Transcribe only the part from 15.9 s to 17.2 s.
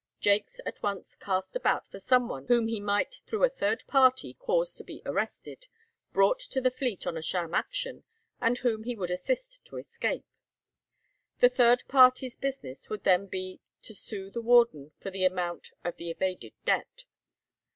the evaded debt.